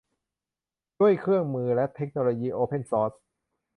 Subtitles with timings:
[0.99, 3.11] ด้วยเครื่องมือและเทคโนโลยีโอเพ่นซอร์ส